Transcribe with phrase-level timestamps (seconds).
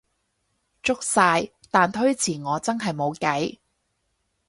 [0.81, 3.59] 足晒，但推遲我真係無計